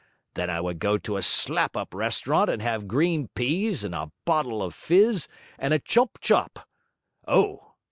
[0.33, 4.11] Then I would go to a slap up restaurant, and have green peas, and a
[4.25, 5.27] bottle of fizz,
[5.59, 6.67] and a chump chop
[7.27, 7.75] Oh!